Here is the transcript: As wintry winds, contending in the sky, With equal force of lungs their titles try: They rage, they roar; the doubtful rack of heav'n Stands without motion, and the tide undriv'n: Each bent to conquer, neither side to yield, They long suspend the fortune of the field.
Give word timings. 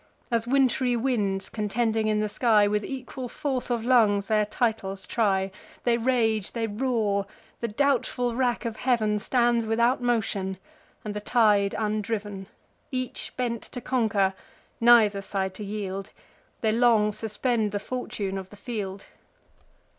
As 0.31 0.47
wintry 0.47 0.95
winds, 0.95 1.47
contending 1.47 2.07
in 2.07 2.21
the 2.21 2.27
sky, 2.27 2.67
With 2.67 2.83
equal 2.83 3.29
force 3.29 3.69
of 3.69 3.85
lungs 3.85 4.25
their 4.25 4.47
titles 4.47 5.05
try: 5.05 5.51
They 5.83 5.95
rage, 5.99 6.53
they 6.53 6.65
roar; 6.65 7.27
the 7.59 7.67
doubtful 7.67 8.33
rack 8.35 8.65
of 8.65 8.77
heav'n 8.77 9.19
Stands 9.19 9.67
without 9.67 10.01
motion, 10.01 10.57
and 11.05 11.13
the 11.13 11.21
tide 11.21 11.75
undriv'n: 11.77 12.47
Each 12.89 13.31
bent 13.37 13.61
to 13.61 13.79
conquer, 13.79 14.33
neither 14.79 15.21
side 15.21 15.53
to 15.53 15.63
yield, 15.63 16.09
They 16.61 16.71
long 16.71 17.11
suspend 17.11 17.71
the 17.71 17.77
fortune 17.77 18.39
of 18.39 18.49
the 18.49 18.55
field. 18.57 19.05